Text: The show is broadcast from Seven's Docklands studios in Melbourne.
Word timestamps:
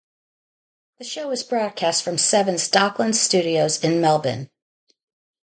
The 0.97 1.03
show 1.03 1.29
is 1.29 1.43
broadcast 1.43 2.01
from 2.01 2.17
Seven's 2.17 2.67
Docklands 2.71 3.17
studios 3.17 3.83
in 3.83 4.01
Melbourne. 4.01 4.49